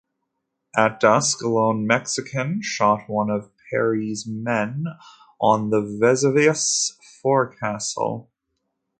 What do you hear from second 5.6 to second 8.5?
the "Vesuvius's" forecastle.